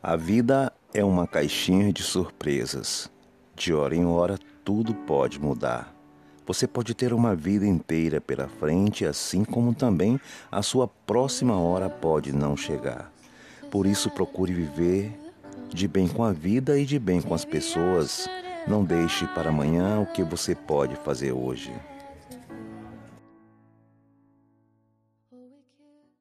A 0.00 0.14
vida 0.14 0.72
é 0.94 1.04
uma 1.04 1.26
caixinha 1.26 1.92
de 1.92 2.04
surpresas. 2.04 3.10
De 3.56 3.74
hora 3.74 3.96
em 3.96 4.06
hora, 4.06 4.38
tudo 4.64 4.94
pode 4.94 5.40
mudar. 5.40 5.92
Você 6.46 6.68
pode 6.68 6.94
ter 6.94 7.12
uma 7.12 7.34
vida 7.34 7.66
inteira 7.66 8.20
pela 8.20 8.46
frente, 8.46 9.04
assim 9.04 9.44
como 9.44 9.74
também 9.74 10.20
a 10.52 10.62
sua 10.62 10.86
próxima 10.86 11.58
hora 11.58 11.90
pode 11.90 12.32
não 12.32 12.56
chegar. 12.56 13.12
Por 13.72 13.86
isso, 13.86 14.08
procure 14.08 14.54
viver 14.54 15.18
de 15.68 15.88
bem 15.88 16.06
com 16.06 16.22
a 16.22 16.32
vida 16.32 16.78
e 16.78 16.86
de 16.86 16.98
bem 17.00 17.20
com 17.20 17.34
as 17.34 17.44
pessoas. 17.44 18.28
Não 18.68 18.84
deixe 18.84 19.26
para 19.26 19.48
amanhã 19.48 19.98
o 19.98 20.06
que 20.06 20.22
você 20.22 20.54
pode 20.54 20.94
fazer 20.94 21.32
hoje. 21.32 21.72